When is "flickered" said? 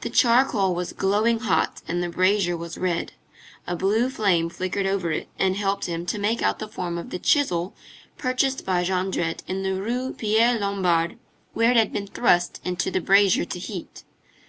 4.50-4.84